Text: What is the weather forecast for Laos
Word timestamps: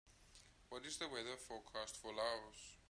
What 0.69 0.83
is 0.87 0.97
the 0.97 1.07
weather 1.09 1.37
forecast 1.37 1.95
for 1.97 2.11
Laos 2.11 2.77